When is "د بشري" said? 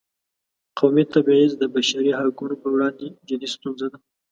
1.57-2.09